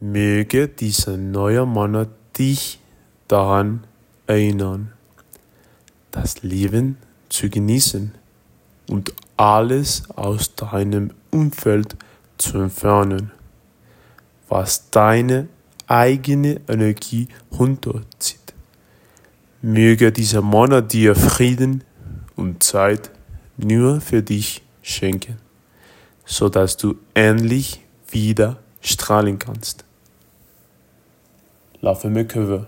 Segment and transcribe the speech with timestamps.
[0.00, 2.78] Möge dieser neue Monat dich
[3.28, 3.84] daran
[4.26, 4.92] erinnern,
[6.10, 6.98] das Leben
[7.30, 8.12] zu genießen
[8.90, 11.96] und alles aus deinem Umfeld
[12.36, 13.30] zu entfernen,
[14.50, 15.48] was deine
[15.86, 17.28] eigene Energie
[17.58, 18.52] runterzieht.
[19.62, 21.84] Möge dieser Monat dir Frieden
[22.36, 23.10] und Zeit
[23.56, 25.38] nur für dich schenken,
[26.26, 29.85] so dass du endlich wieder strahlen kannst.
[31.86, 32.64] la fameuse curve